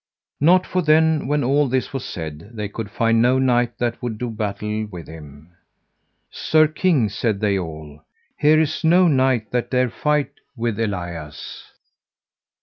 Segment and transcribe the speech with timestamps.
[0.39, 4.17] Not for then when all this was said, they could find no knight that would
[4.17, 5.51] do battle with him.
[6.31, 8.01] Sir king, said they all,
[8.35, 11.73] here is no knight that dare fight with Elias.